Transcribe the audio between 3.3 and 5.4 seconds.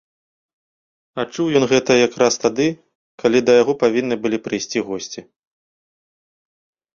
да яго павінны былі прыйсці госці.